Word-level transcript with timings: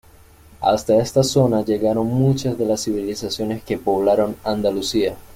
Hasta 0.61 0.97
esta 0.97 1.21
zona 1.23 1.63
llegaron 1.63 2.07
muchas 2.07 2.57
de 2.57 2.65
las 2.65 2.85
civilizaciones 2.85 3.61
que 3.63 3.77
poblaron 3.77 4.35
Andalucía. 4.43 5.15